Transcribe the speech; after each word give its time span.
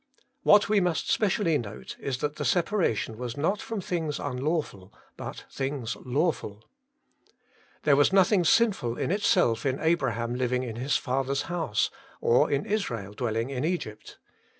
What 0.41 0.67
we 0.67 0.79
must 0.79 1.11
specially 1.11 1.59
note 1.59 1.95
is 1.99 2.17
that 2.21 2.37
the 2.37 2.43
separation 2.43 3.19
was 3.19 3.37
not 3.37 3.61
from 3.61 3.81
things 3.81 4.17
unlawful, 4.19 4.91
but 5.15 5.45
things 5.51 5.95
lawful. 5.95 6.63
There 7.83 7.95
was 7.95 8.11
nothing 8.11 8.43
sinful 8.43 8.97
in 8.97 9.11
itself 9.11 9.63
in 9.63 9.79
Abraham 9.79 10.33
living 10.33 10.63
in 10.63 10.77
his 10.77 10.97
father's 10.97 11.43
house, 11.43 11.91
or 12.19 12.49
in 12.49 12.65
Israel 12.65 13.13
dwelling 13.13 13.51
in 13.51 13.63
Egypt. 13.63 14.17